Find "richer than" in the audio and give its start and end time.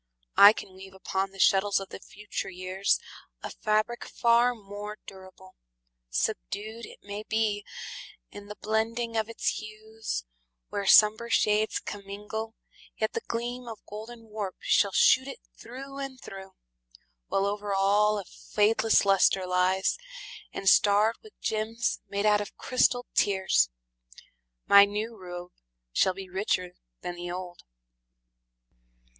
26.27-27.13